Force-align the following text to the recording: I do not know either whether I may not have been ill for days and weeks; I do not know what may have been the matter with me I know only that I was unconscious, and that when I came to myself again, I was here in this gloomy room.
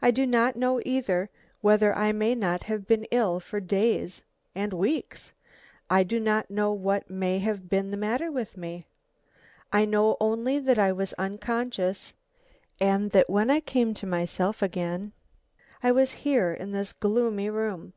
I 0.00 0.12
do 0.12 0.26
not 0.28 0.54
know 0.54 0.80
either 0.84 1.28
whether 1.60 1.92
I 1.92 2.12
may 2.12 2.36
not 2.36 2.62
have 2.70 2.86
been 2.86 3.02
ill 3.10 3.40
for 3.40 3.58
days 3.58 4.22
and 4.54 4.72
weeks; 4.72 5.32
I 5.90 6.04
do 6.04 6.20
not 6.20 6.52
know 6.52 6.72
what 6.72 7.10
may 7.10 7.40
have 7.40 7.68
been 7.68 7.90
the 7.90 7.96
matter 7.96 8.30
with 8.30 8.56
me 8.56 8.86
I 9.72 9.86
know 9.86 10.16
only 10.20 10.60
that 10.60 10.78
I 10.78 10.92
was 10.92 11.14
unconscious, 11.14 12.14
and 12.78 13.10
that 13.10 13.28
when 13.28 13.50
I 13.50 13.58
came 13.58 13.92
to 13.94 14.06
myself 14.06 14.62
again, 14.62 15.10
I 15.82 15.90
was 15.90 16.12
here 16.22 16.52
in 16.52 16.70
this 16.70 16.92
gloomy 16.92 17.50
room. 17.50 17.94